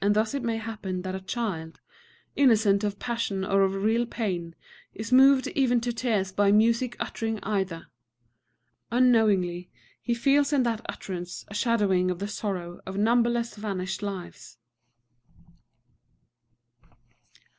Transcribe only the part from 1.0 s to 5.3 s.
that a child, innocent of passion or of real pain, is